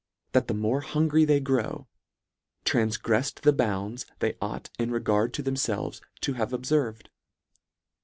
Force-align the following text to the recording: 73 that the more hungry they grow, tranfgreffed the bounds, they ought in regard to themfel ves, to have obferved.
73 0.29 0.29
that 0.39 0.47
the 0.47 0.59
more 0.59 0.81
hungry 0.81 1.25
they 1.25 1.39
grow, 1.39 1.85
tranfgreffed 2.65 3.41
the 3.41 3.53
bounds, 3.53 4.07
they 4.17 4.35
ought 4.41 4.71
in 4.79 4.89
regard 4.89 5.31
to 5.35 5.43
themfel 5.43 5.91
ves, 5.91 6.01
to 6.21 6.33
have 6.33 6.49
obferved. 6.49 7.09